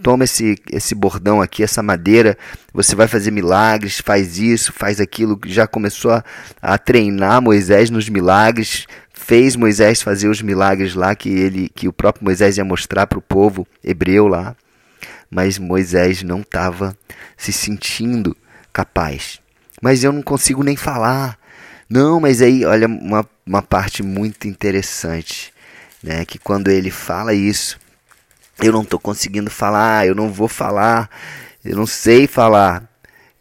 Toma 0.00 0.22
esse, 0.22 0.56
esse 0.70 0.94
bordão 0.94 1.42
aqui, 1.42 1.64
essa 1.64 1.82
madeira. 1.82 2.38
Você 2.72 2.94
vai 2.94 3.08
fazer 3.08 3.32
milagres. 3.32 3.98
Faz 3.98 4.38
isso, 4.38 4.72
faz 4.72 5.00
aquilo. 5.00 5.36
Já 5.46 5.66
começou 5.66 6.12
a, 6.12 6.22
a 6.62 6.78
treinar 6.78 7.42
Moisés 7.42 7.90
nos 7.90 8.08
milagres 8.08 8.86
fez 9.28 9.56
Moisés 9.56 10.00
fazer 10.00 10.26
os 10.26 10.40
milagres 10.40 10.94
lá 10.94 11.14
que 11.14 11.28
ele 11.28 11.68
que 11.68 11.86
o 11.86 11.92
próprio 11.92 12.24
Moisés 12.24 12.56
ia 12.56 12.64
mostrar 12.64 13.06
para 13.06 13.18
o 13.18 13.22
povo 13.22 13.68
hebreu 13.84 14.26
lá, 14.26 14.56
mas 15.30 15.58
Moisés 15.58 16.22
não 16.22 16.40
estava 16.40 16.96
se 17.36 17.52
sentindo 17.52 18.34
capaz. 18.72 19.38
Mas 19.82 20.02
eu 20.02 20.12
não 20.12 20.22
consigo 20.22 20.62
nem 20.64 20.76
falar. 20.76 21.38
Não, 21.90 22.18
mas 22.18 22.40
aí 22.40 22.64
olha 22.64 22.86
uma, 22.86 23.28
uma 23.46 23.60
parte 23.60 24.02
muito 24.02 24.48
interessante, 24.48 25.52
né? 26.02 26.24
Que 26.24 26.38
quando 26.38 26.68
ele 26.68 26.90
fala 26.90 27.34
isso, 27.34 27.78
eu 28.62 28.72
não 28.72 28.82
estou 28.82 28.98
conseguindo 28.98 29.50
falar, 29.50 30.06
eu 30.06 30.14
não 30.14 30.32
vou 30.32 30.48
falar, 30.48 31.10
eu 31.62 31.76
não 31.76 31.86
sei 31.86 32.26
falar. 32.26 32.82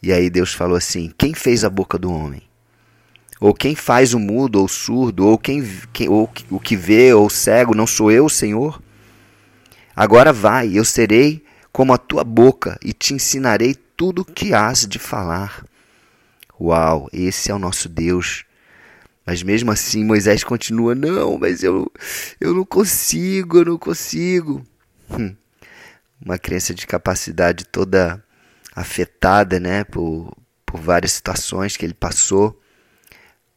E 0.03 0.12
aí 0.12 0.29
Deus 0.29 0.53
falou 0.53 0.75
assim: 0.75 1.13
Quem 1.17 1.34
fez 1.34 1.63
a 1.63 1.70
boca 1.70 1.98
do 1.98 2.12
homem? 2.12 2.47
Ou 3.39 3.53
quem 3.53 3.75
faz 3.75 4.13
o 4.13 4.20
mudo 4.20 4.60
ou 4.60 4.67
surdo, 4.67 5.25
ou 5.25 5.38
quem, 5.38 5.63
quem 5.94 6.10
ou 6.10 6.29
o 6.50 6.60
que 6.60 6.75
vê 6.75 7.13
ou 7.13 7.29
cego, 7.29 7.75
não 7.75 7.86
sou 7.86 8.12
eu, 8.12 8.27
Senhor? 8.27 8.82
Agora 9.96 10.34
vai, 10.34 10.77
eu 10.77 10.84
serei 10.84 11.44
como 11.72 11.94
a 11.94 11.98
tua 11.98 12.24
boca 12.24 12.79
e 12.84 12.94
te 12.94 13.13
ensinarei 13.13 13.75
tudo 13.75 14.22
o 14.22 14.25
que 14.25 14.53
has 14.53 14.88
de 14.88 14.98
falar. 14.98 15.65
Uau, 16.60 17.08
esse 17.13 17.51
é 17.51 17.53
o 17.53 17.60
nosso 17.60 17.88
Deus. 17.88 18.44
Mas 19.25 19.44
mesmo 19.44 19.72
assim 19.72 20.03
Moisés 20.03 20.44
continua: 20.44 20.96
Não, 20.96 21.38
mas 21.38 21.62
eu, 21.62 21.91
eu 22.39 22.53
não 22.53 22.65
consigo, 22.65 23.58
eu 23.58 23.65
não 23.65 23.77
consigo. 23.77 24.65
Hum. 25.12 25.36
Uma 26.24 26.39
crença 26.39 26.74
de 26.74 26.88
capacidade 26.88 27.65
toda 27.65 28.24
afetada 28.75 29.60
né, 29.60 29.84
por, 29.84 30.36
por 30.65 30.79
várias 30.79 31.12
situações 31.12 31.77
que 31.77 31.86
ele 31.86 31.94
passou. 31.94 32.60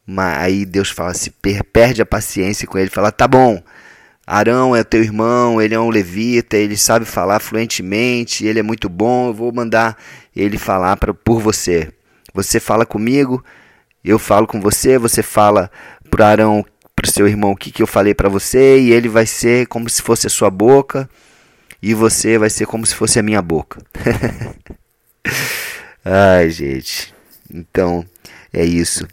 Mas 0.05 0.37
aí 0.39 0.65
Deus 0.65 0.89
fala 0.89 1.11
assim, 1.11 1.31
perde 1.71 2.01
a 2.01 2.05
paciência 2.05 2.67
com 2.67 2.77
ele, 2.77 2.89
fala: 2.89 3.11
"Tá 3.11 3.27
bom. 3.27 3.61
Arão 4.25 4.75
é 4.75 4.83
teu 4.83 5.03
irmão, 5.03 5.61
ele 5.61 5.73
é 5.73 5.79
um 5.79 5.89
levita, 5.89 6.55
ele 6.55 6.77
sabe 6.77 7.05
falar 7.05 7.39
fluentemente, 7.39 8.45
ele 8.45 8.59
é 8.59 8.63
muito 8.63 8.87
bom, 8.87 9.27
eu 9.27 9.33
vou 9.33 9.51
mandar 9.51 9.97
ele 10.35 10.57
falar 10.57 10.95
pra, 10.97 11.13
por 11.13 11.41
você. 11.41 11.91
Você 12.33 12.59
fala 12.59 12.85
comigo, 12.85 13.43
eu 14.03 14.17
falo 14.17 14.47
com 14.47 14.61
você, 14.61 14.97
você 14.97 15.21
fala 15.21 15.69
para 16.09 16.27
Arão, 16.27 16.65
para 16.95 17.11
seu 17.11 17.27
irmão 17.27 17.51
o 17.51 17.57
que, 17.57 17.71
que 17.71 17.83
eu 17.83 17.87
falei 17.87 18.13
para 18.13 18.29
você, 18.29 18.79
e 18.79 18.93
ele 18.93 19.09
vai 19.09 19.25
ser 19.25 19.67
como 19.67 19.89
se 19.89 20.01
fosse 20.01 20.27
a 20.27 20.29
sua 20.29 20.49
boca, 20.49 21.09
e 21.81 21.93
você 21.93 22.37
vai 22.37 22.49
ser 22.49 22.67
como 22.67 22.85
se 22.85 22.95
fosse 22.95 23.19
a 23.19 23.23
minha 23.23 23.41
boca. 23.41 23.81
Ai, 26.05 26.49
gente. 26.49 27.13
Então, 27.53 28.05
é 28.53 28.63
isso. 28.63 29.05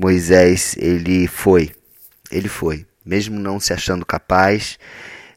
Moisés, 0.00 0.74
ele 0.78 1.26
foi, 1.26 1.72
ele 2.32 2.48
foi, 2.48 2.86
mesmo 3.04 3.38
não 3.38 3.60
se 3.60 3.74
achando 3.74 4.06
capaz, 4.06 4.78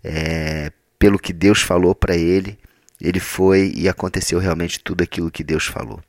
é, 0.01 0.71
pelo 0.97 1.19
que 1.19 1.33
Deus 1.33 1.61
falou 1.61 1.93
para 1.93 2.15
ele, 2.15 2.57
ele 3.01 3.19
foi 3.19 3.73
e 3.75 3.89
aconteceu 3.89 4.39
realmente 4.39 4.79
tudo 4.79 5.03
aquilo 5.03 5.29
que 5.29 5.43
Deus 5.43 5.65
falou. 5.65 6.01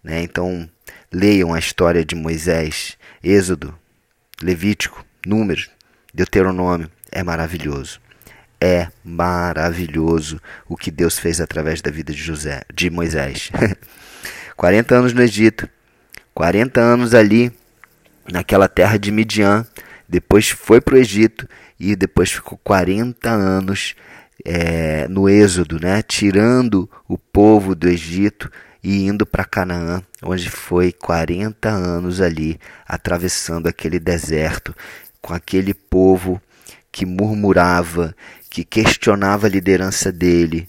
Né? 0.00 0.22
Então, 0.22 0.70
leiam 1.12 1.52
a 1.52 1.58
história 1.58 2.04
de 2.04 2.14
Moisés, 2.14 2.96
Êxodo, 3.20 3.76
Levítico, 4.40 5.04
Números, 5.26 5.68
Deuteronômio, 6.14 6.88
é 7.10 7.24
maravilhoso. 7.24 8.00
É 8.60 8.86
maravilhoso 9.02 10.40
o 10.68 10.76
que 10.76 10.92
Deus 10.92 11.18
fez 11.18 11.40
através 11.40 11.82
da 11.82 11.90
vida 11.90 12.12
de 12.12 12.22
José, 12.22 12.62
de 12.72 12.90
Moisés. 12.90 13.50
40 14.56 14.94
anos 14.94 15.12
no 15.12 15.20
Egito, 15.20 15.68
40 16.32 16.80
anos 16.80 17.12
ali 17.12 17.52
naquela 18.30 18.68
terra 18.68 18.98
de 18.98 19.10
Midian, 19.10 19.66
depois 20.08 20.48
foi 20.48 20.80
para 20.80 20.94
o 20.94 20.98
Egito 20.98 21.48
e 21.78 21.94
depois 21.94 22.30
ficou 22.30 22.58
40 22.62 23.30
anos 23.30 23.94
é, 24.44 25.06
no 25.08 25.28
Êxodo, 25.28 25.78
né? 25.80 26.02
tirando 26.02 26.88
o 27.06 27.18
povo 27.18 27.74
do 27.74 27.88
Egito 27.88 28.50
e 28.82 29.06
indo 29.06 29.26
para 29.26 29.44
Canaã, 29.44 30.02
onde 30.22 30.48
foi 30.48 30.92
40 30.92 31.68
anos 31.68 32.20
ali, 32.20 32.58
atravessando 32.86 33.68
aquele 33.68 33.98
deserto, 33.98 34.74
com 35.20 35.34
aquele 35.34 35.74
povo 35.74 36.40
que 36.90 37.04
murmurava, 37.04 38.14
que 38.48 38.64
questionava 38.64 39.46
a 39.46 39.50
liderança 39.50 40.10
dele. 40.10 40.68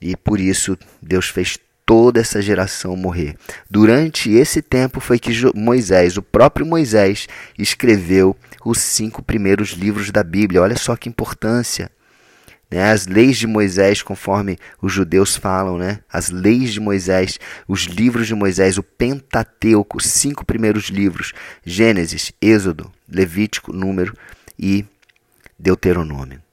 E 0.00 0.14
por 0.16 0.38
isso 0.38 0.78
Deus 1.02 1.28
fez 1.28 1.58
toda 1.86 2.20
essa 2.20 2.42
geração 2.42 2.96
morrer. 2.96 3.36
Durante 3.70 4.30
esse 4.32 4.60
tempo 4.60 4.98
foi 4.98 5.20
que 5.20 5.30
Moisés, 5.54 6.16
o 6.16 6.22
próprio 6.22 6.66
Moisés, 6.66 7.28
escreveu 7.56 8.36
os 8.64 8.78
cinco 8.78 9.22
primeiros 9.22 9.70
livros 9.70 10.10
da 10.10 10.24
Bíblia. 10.24 10.60
Olha 10.60 10.76
só 10.76 10.96
que 10.96 11.08
importância. 11.08 11.88
Né? 12.68 12.90
As 12.90 13.06
leis 13.06 13.38
de 13.38 13.46
Moisés, 13.46 14.02
conforme 14.02 14.58
os 14.82 14.92
judeus 14.92 15.36
falam, 15.36 15.78
né? 15.78 16.00
as 16.12 16.30
leis 16.30 16.72
de 16.72 16.80
Moisés, 16.80 17.38
os 17.68 17.84
livros 17.84 18.26
de 18.26 18.34
Moisés, 18.34 18.76
o 18.76 18.82
Pentateuco, 18.82 19.98
os 19.98 20.06
cinco 20.06 20.44
primeiros 20.44 20.86
livros: 20.86 21.32
Gênesis, 21.64 22.32
Êxodo, 22.42 22.90
Levítico, 23.08 23.72
Número 23.72 24.12
e 24.58 24.84
Deuteronômio. 25.56 26.45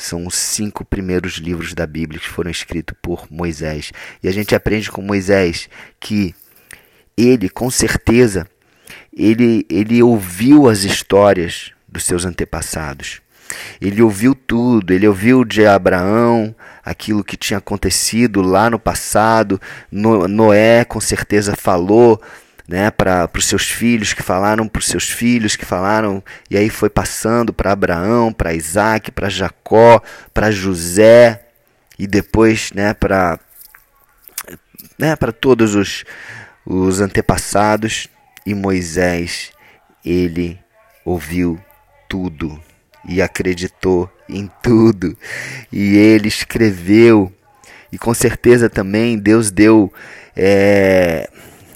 São 0.00 0.26
os 0.26 0.34
cinco 0.34 0.84
primeiros 0.84 1.34
livros 1.34 1.74
da 1.74 1.86
Bíblia 1.86 2.18
que 2.18 2.28
foram 2.28 2.50
escritos 2.50 2.96
por 3.02 3.26
Moisés. 3.30 3.92
E 4.22 4.28
a 4.28 4.32
gente 4.32 4.54
aprende 4.54 4.90
com 4.90 5.02
Moisés 5.02 5.68
que 6.00 6.34
ele, 7.16 7.50
com 7.50 7.70
certeza, 7.70 8.46
ele, 9.14 9.66
ele 9.68 10.02
ouviu 10.02 10.68
as 10.70 10.84
histórias 10.84 11.72
dos 11.86 12.04
seus 12.04 12.24
antepassados. 12.24 13.20
Ele 13.78 14.00
ouviu 14.00 14.34
tudo, 14.34 14.94
ele 14.94 15.06
ouviu 15.06 15.44
de 15.44 15.66
Abraão 15.66 16.54
aquilo 16.82 17.22
que 17.22 17.36
tinha 17.36 17.58
acontecido 17.58 18.40
lá 18.40 18.70
no 18.70 18.78
passado. 18.78 19.60
Noé 19.92 20.82
com 20.84 21.00
certeza 21.00 21.54
falou 21.54 22.18
né, 22.70 22.88
para 22.88 23.28
os 23.36 23.46
seus 23.46 23.68
filhos, 23.68 24.12
que 24.12 24.22
falaram 24.22 24.68
para 24.68 24.78
os 24.78 24.86
seus 24.86 25.10
filhos, 25.10 25.56
que 25.56 25.64
falaram, 25.64 26.22
e 26.48 26.56
aí 26.56 26.70
foi 26.70 26.88
passando 26.88 27.52
para 27.52 27.72
Abraão, 27.72 28.32
para 28.32 28.54
Isaac, 28.54 29.10
para 29.10 29.28
Jacó, 29.28 30.00
para 30.32 30.52
José, 30.52 31.48
e 31.98 32.06
depois 32.06 32.70
né, 32.72 32.94
para 32.94 33.40
né, 34.96 35.16
todos 35.40 35.74
os, 35.74 36.04
os 36.64 37.00
antepassados, 37.00 38.06
e 38.46 38.54
Moisés, 38.54 39.50
ele 40.04 40.56
ouviu 41.04 41.60
tudo 42.08 42.62
e 43.04 43.20
acreditou 43.20 44.08
em 44.28 44.48
tudo, 44.62 45.18
e 45.72 45.96
ele 45.96 46.28
escreveu, 46.28 47.32
e 47.90 47.98
com 47.98 48.14
certeza 48.14 48.70
também 48.70 49.18
Deus 49.18 49.50
deu. 49.50 49.92
É, 50.36 51.28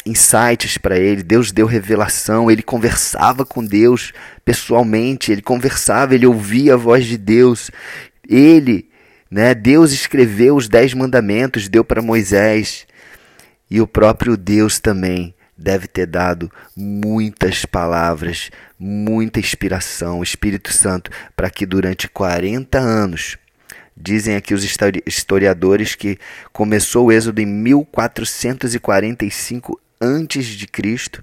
insights 0.06 0.78
para 0.78 0.98
ele, 0.98 1.22
Deus 1.22 1.50
deu 1.50 1.66
revelação, 1.66 2.50
ele 2.50 2.62
conversava 2.62 3.44
com 3.44 3.64
Deus 3.64 4.12
pessoalmente, 4.44 5.32
ele 5.32 5.42
conversava, 5.42 6.14
ele 6.14 6.26
ouvia 6.26 6.74
a 6.74 6.76
voz 6.76 7.06
de 7.06 7.16
Deus. 7.16 7.70
Ele, 8.28 8.88
né, 9.30 9.54
Deus 9.54 9.92
escreveu 9.92 10.56
os 10.56 10.68
dez 10.68 10.92
mandamentos, 10.92 11.68
deu 11.68 11.84
para 11.84 12.02
Moisés. 12.02 12.86
E 13.70 13.80
o 13.80 13.86
próprio 13.86 14.36
Deus 14.36 14.78
também 14.78 15.34
deve 15.56 15.86
ter 15.86 16.06
dado 16.06 16.50
muitas 16.76 17.64
palavras, 17.64 18.50
muita 18.78 19.40
inspiração, 19.40 20.22
Espírito 20.22 20.72
Santo, 20.72 21.10
para 21.34 21.48
que 21.48 21.64
durante 21.64 22.08
40 22.08 22.78
anos 22.78 23.38
Dizem 23.96 24.34
aqui 24.34 24.52
os 24.52 24.64
historiadores 25.06 25.94
que 25.94 26.18
começou 26.52 27.06
o 27.06 27.12
êxodo 27.12 27.40
em 27.40 27.46
1445 27.46 29.80
antes 30.04 30.46
de 30.46 30.66
Cristo 30.66 31.22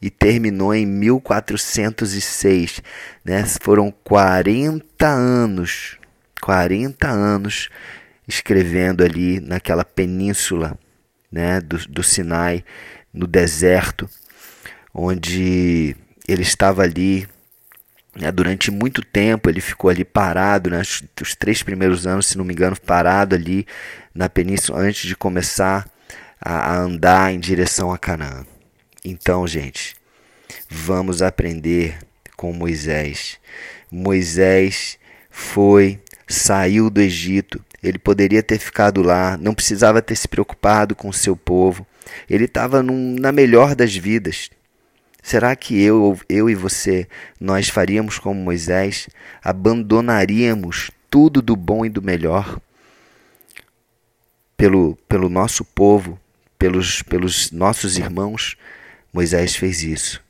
e 0.00 0.10
terminou 0.10 0.74
em 0.74 0.84
1406, 0.84 2.82
né? 3.24 3.44
Foram 3.60 3.90
40 4.04 5.06
anos, 5.06 5.96
40 6.40 7.08
anos 7.08 7.70
escrevendo 8.26 9.04
ali 9.04 9.40
naquela 9.40 9.84
península, 9.84 10.78
né, 11.30 11.60
do, 11.60 11.78
do 11.88 12.02
Sinai, 12.02 12.64
no 13.12 13.26
deserto, 13.26 14.08
onde 14.92 15.96
ele 16.26 16.42
estava 16.42 16.82
ali 16.82 17.28
né, 18.16 18.32
durante 18.32 18.70
muito 18.70 19.02
tempo. 19.02 19.48
Ele 19.48 19.60
ficou 19.60 19.90
ali 19.90 20.04
parado, 20.04 20.70
né, 20.70 20.82
os 21.20 21.34
três 21.36 21.62
primeiros 21.62 22.06
anos, 22.06 22.26
se 22.26 22.38
não 22.38 22.44
me 22.44 22.52
engano, 22.52 22.76
parado 22.80 23.34
ali 23.34 23.66
na 24.14 24.28
península 24.28 24.80
antes 24.80 25.06
de 25.06 25.16
começar 25.16 25.86
a, 26.40 26.72
a 26.72 26.76
andar 26.78 27.32
em 27.32 27.40
direção 27.40 27.92
a 27.92 27.98
Canaã. 27.98 28.44
Então, 29.04 29.46
gente, 29.46 29.94
vamos 30.68 31.22
aprender 31.22 31.98
com 32.36 32.52
Moisés. 32.52 33.38
Moisés 33.90 34.98
foi, 35.30 36.00
saiu 36.26 36.90
do 36.90 37.00
Egito, 37.00 37.64
ele 37.82 37.98
poderia 37.98 38.42
ter 38.42 38.58
ficado 38.58 39.02
lá, 39.02 39.36
não 39.36 39.54
precisava 39.54 40.02
ter 40.02 40.16
se 40.16 40.26
preocupado 40.26 40.94
com 40.94 41.08
o 41.08 41.12
seu 41.12 41.36
povo. 41.36 41.86
Ele 42.28 42.44
estava 42.44 42.82
na 42.82 43.32
melhor 43.32 43.74
das 43.74 43.94
vidas. 43.94 44.50
Será 45.22 45.56
que 45.56 45.80
eu, 45.80 46.18
eu 46.28 46.48
e 46.48 46.54
você, 46.54 47.08
nós 47.40 47.68
faríamos 47.68 48.18
como 48.18 48.40
Moisés? 48.40 49.08
Abandonaríamos 49.42 50.90
tudo 51.10 51.42
do 51.42 51.56
bom 51.56 51.84
e 51.84 51.88
do 51.88 52.00
melhor 52.00 52.60
pelo, 54.56 54.96
pelo 55.08 55.28
nosso 55.28 55.64
povo, 55.64 56.18
pelos, 56.58 57.02
pelos 57.02 57.50
nossos 57.50 57.98
irmãos, 57.98 58.56
Moisés 59.12 59.56
fez 59.56 59.82
isso. 59.82 60.22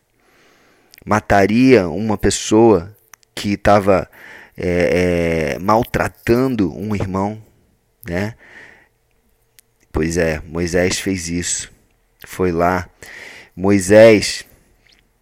Mataria 1.04 1.88
uma 1.88 2.18
pessoa 2.18 2.94
que 3.34 3.52
estava 3.52 4.08
é, 4.56 5.54
é, 5.54 5.58
maltratando 5.58 6.74
um 6.76 6.94
irmão, 6.94 7.40
né? 8.04 8.34
Pois 9.92 10.16
é, 10.16 10.40
Moisés 10.46 10.98
fez 10.98 11.28
isso. 11.28 11.72
Foi 12.26 12.52
lá. 12.52 12.88
Moisés, 13.54 14.44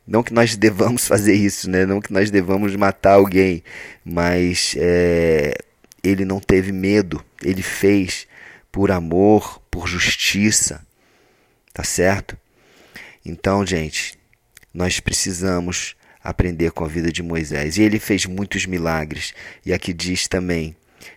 não 0.07 0.23
que 0.23 0.33
nós 0.33 0.57
devamos 0.57 1.07
fazer 1.07 1.35
isso, 1.35 1.71
né? 1.71 1.87
Não 1.87 2.01
que 2.01 2.12
nós 2.12 2.31
devamos 2.31 2.75
matar 2.77 3.14
alguém, 3.14 3.62
mas 4.05 4.75
é, 4.79 5.55
ele 6.03 6.25
não 6.25 6.40
teve 6.40 6.73
medo. 6.73 7.25
Ele 7.43 7.62
fez 7.62 8.27
por 8.71 8.90
amor, 8.90 9.61
por 9.71 9.87
justiça, 9.87 10.84
Tá 11.74 11.82
certo? 11.82 12.38
Então, 13.26 13.66
gente, 13.66 14.16
nós 14.72 15.00
precisamos 15.00 15.96
aprender 16.22 16.70
com 16.70 16.84
a 16.84 16.88
vida 16.88 17.10
de 17.10 17.20
Moisés. 17.20 17.76
E 17.76 17.82
ele 17.82 17.98
fez 17.98 18.26
muitos 18.26 18.64
milagres. 18.64 19.34
E 19.66 19.72
aqui 19.72 19.92
diz 19.92 20.28
também 20.28 20.76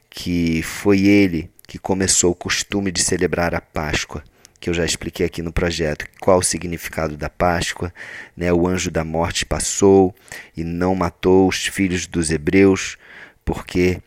que 0.10 0.64
foi 0.64 1.06
ele 1.06 1.50
que 1.68 1.78
começou 1.78 2.32
o 2.32 2.36
costume 2.36 2.92
de 2.92 3.04
celebrar 3.04 3.54
a 3.54 3.62
Páscoa, 3.62 4.24
que 4.60 4.68
eu 4.68 4.74
já 4.74 4.84
expliquei 4.84 5.28
aqui 5.28 5.44
no 5.44 5.54
projeto. 5.54 6.08
Qual 6.20 6.40
o 6.40 6.44
significado 6.44 7.16
da 7.16 7.30
Páscoa? 7.30 7.94
Né? 8.36 8.52
O 8.52 8.68
anjo 8.68 8.90
da 8.90 9.04
morte 9.04 9.46
passou 9.46 10.16
e 10.56 10.64
não 10.64 10.96
matou 10.96 11.48
os 11.48 11.68
filhos 11.68 12.08
dos 12.08 12.32
hebreus, 12.32 12.98
porque 13.46 14.02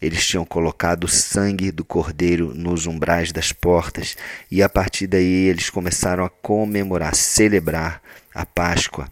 eles 0.00 0.26
tinham 0.26 0.44
colocado 0.44 1.04
o 1.04 1.08
sangue 1.08 1.70
do 1.70 1.84
cordeiro 1.84 2.54
nos 2.54 2.86
umbrais 2.86 3.32
das 3.32 3.52
portas 3.52 4.16
e 4.50 4.62
a 4.62 4.68
partir 4.68 5.06
daí 5.06 5.46
eles 5.46 5.70
começaram 5.70 6.24
a 6.24 6.30
comemorar, 6.30 7.14
celebrar 7.14 8.02
a 8.34 8.44
Páscoa, 8.44 9.08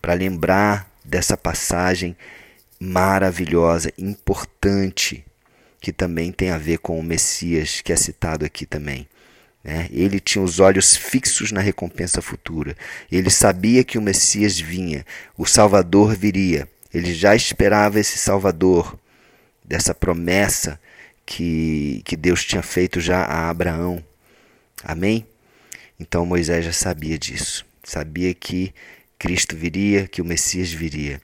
para 0.00 0.14
lembrar 0.14 0.90
dessa 1.04 1.36
passagem 1.36 2.16
maravilhosa, 2.78 3.92
importante, 3.98 5.24
que 5.80 5.92
também 5.92 6.32
tem 6.32 6.50
a 6.50 6.58
ver 6.58 6.78
com 6.78 6.98
o 6.98 7.02
Messias, 7.02 7.82
que 7.82 7.92
é 7.92 7.96
citado 7.96 8.44
aqui 8.44 8.64
também. 8.64 9.06
Né? 9.62 9.88
Ele 9.90 10.18
tinha 10.18 10.42
os 10.42 10.58
olhos 10.58 10.96
fixos 10.96 11.52
na 11.52 11.60
recompensa 11.60 12.22
futura. 12.22 12.74
Ele 13.12 13.30
sabia 13.30 13.84
que 13.84 13.98
o 13.98 14.02
Messias 14.02 14.58
vinha, 14.58 15.04
o 15.36 15.44
Salvador 15.44 16.14
viria. 16.16 16.66
Ele 16.92 17.12
já 17.14 17.36
esperava 17.36 18.00
esse 18.00 18.18
Salvador 18.18 18.98
dessa 19.70 19.94
promessa 19.94 20.80
que, 21.24 22.02
que 22.04 22.16
Deus 22.16 22.44
tinha 22.44 22.60
feito 22.60 23.00
já 23.00 23.22
a 23.22 23.48
Abraão. 23.48 24.04
Amém? 24.82 25.24
Então 25.98 26.26
Moisés 26.26 26.64
já 26.64 26.72
sabia 26.72 27.16
disso. 27.16 27.64
Sabia 27.84 28.34
que 28.34 28.74
Cristo 29.16 29.54
viria, 29.54 30.08
que 30.08 30.20
o 30.20 30.24
Messias 30.24 30.72
viria. 30.72 31.22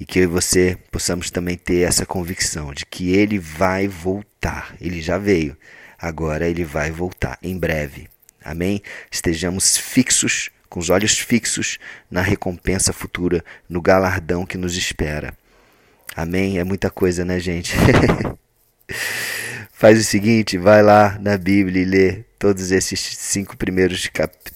E 0.00 0.04
que 0.04 0.18
eu 0.18 0.24
e 0.24 0.26
você 0.26 0.76
possamos 0.90 1.30
também 1.30 1.56
ter 1.56 1.86
essa 1.86 2.04
convicção 2.04 2.74
de 2.74 2.84
que 2.84 3.10
ele 3.14 3.38
vai 3.38 3.86
voltar. 3.86 4.74
Ele 4.80 5.00
já 5.00 5.16
veio, 5.16 5.56
agora 5.96 6.48
ele 6.48 6.64
vai 6.64 6.90
voltar 6.90 7.38
em 7.40 7.56
breve. 7.56 8.08
Amém? 8.44 8.82
Estejamos 9.08 9.78
fixos, 9.78 10.50
com 10.68 10.80
os 10.80 10.90
olhos 10.90 11.16
fixos 11.16 11.78
na 12.10 12.22
recompensa 12.22 12.92
futura, 12.92 13.44
no 13.68 13.80
galardão 13.80 14.44
que 14.44 14.58
nos 14.58 14.76
espera. 14.76 15.32
Amém? 16.14 16.58
É 16.58 16.64
muita 16.64 16.90
coisa, 16.90 17.24
né, 17.24 17.38
gente? 17.38 17.74
Faz 19.72 19.98
o 19.98 20.04
seguinte, 20.04 20.58
vai 20.58 20.82
lá 20.82 21.18
na 21.20 21.36
Bíblia 21.36 21.82
e 21.82 21.84
lê 21.84 22.24
todos 22.38 22.70
esses 22.70 23.00
cinco 23.00 23.56
primeiros 23.56 24.08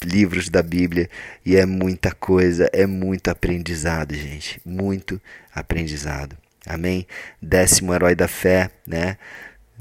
livros 0.04 0.48
da 0.48 0.62
Bíblia 0.62 1.08
e 1.44 1.56
é 1.56 1.66
muita 1.66 2.12
coisa, 2.12 2.68
é 2.72 2.86
muito 2.86 3.28
aprendizado, 3.28 4.14
gente, 4.14 4.60
muito 4.64 5.20
aprendizado. 5.54 6.36
Amém? 6.66 7.06
Décimo 7.40 7.94
herói 7.94 8.14
da 8.14 8.28
fé, 8.28 8.70
né? 8.86 9.16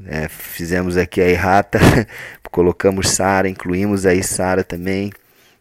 É, 0.04 0.28
fizemos 0.28 0.96
aqui 0.96 1.20
a 1.20 1.28
errata, 1.28 1.78
colocamos 2.50 3.10
Sara, 3.10 3.48
incluímos 3.48 4.04
aí 4.06 4.22
Sara 4.22 4.62
também 4.62 5.12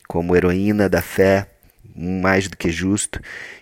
como 0.08 0.36
heroína 0.36 0.88
da 0.88 1.01
fé, 1.01 1.47
mais 1.95 2.47
do 2.47 2.58
que 2.58 2.69
justo, 2.69 3.19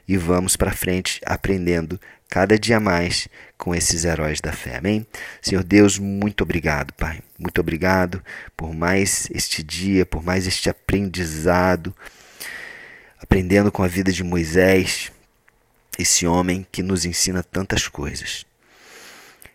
e 0.08 0.18
vamos 0.18 0.56
para 0.56 0.72
frente 0.72 1.22
aprendendo 1.26 2.00
cada 2.34 2.58
dia 2.58 2.80
mais 2.80 3.28
com 3.60 3.76
esses 3.76 4.06
heróis 4.06 4.42
da 4.42 4.52
fé. 4.52 4.78
Amém? 4.78 5.06
Senhor 5.40 5.64
Deus, 5.64 6.00
muito 6.00 6.42
obrigado, 6.42 6.92
Pai. 6.94 7.22
Muito 7.38 7.62
obrigado 7.62 8.24
por 8.58 8.74
mais 8.74 9.30
este 9.32 9.62
dia, 9.62 10.04
por 10.04 10.24
mais 10.24 10.48
este 10.48 10.68
aprendizado, 10.68 11.96
aprendendo 13.22 13.72
com 13.72 13.84
a 13.84 13.88
vida 13.88 14.12
de 14.12 14.24
Moisés, 14.24 15.12
esse 16.00 16.26
homem 16.26 16.66
que 16.72 16.82
nos 16.82 17.06
ensina 17.06 17.44
tantas 17.44 17.88
coisas. 17.88 18.48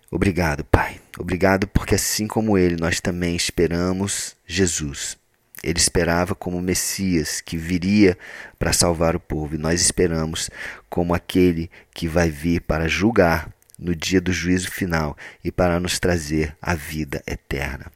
Obrigado, 0.09 0.62
Pai. 0.62 1.01
Obrigado 1.19 1.67
porque, 1.67 1.97
assim 1.97 2.29
como 2.29 2.57
ele, 2.57 2.77
nós 2.77 3.01
também 3.01 3.35
esperamos 3.35 4.37
Jesus. 4.47 5.18
Ele 5.62 5.79
esperava 5.79 6.35
como 6.35 6.61
Messias 6.61 7.40
que 7.40 7.57
viria 7.57 8.16
para 8.59 8.73
salvar 8.73 9.16
o 9.16 9.21
povo, 9.21 9.55
e 9.55 9.59
nós 9.59 9.81
esperamos 9.81 10.51
como 10.88 11.14
aquele 11.14 11.71
que 11.92 12.07
vai 12.07 12.31
vir 12.31 12.61
para 12.61 12.88
julgar 12.88 13.51
no 13.79 13.94
dia 13.94 14.21
do 14.21 14.33
juízo 14.33 14.71
final 14.71 15.16
e 15.42 15.53
para 15.53 15.79
nos 15.79 15.99
trazer 15.99 16.57
a 16.61 16.75
vida 16.75 17.23
eterna. 17.27 17.87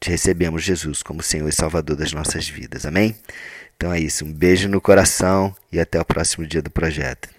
Te 0.00 0.10
recebemos, 0.10 0.62
Jesus, 0.62 1.02
como 1.02 1.22
Senhor 1.22 1.48
e 1.48 1.52
Salvador 1.52 1.96
das 1.96 2.12
nossas 2.12 2.48
vidas. 2.48 2.86
Amém? 2.86 3.16
Então 3.76 3.92
é 3.92 4.00
isso. 4.00 4.24
Um 4.24 4.32
beijo 4.32 4.68
no 4.68 4.80
coração 4.80 5.54
e 5.70 5.80
até 5.80 6.00
o 6.00 6.04
próximo 6.04 6.46
dia 6.46 6.62
do 6.62 6.70
projeto. 6.70 7.35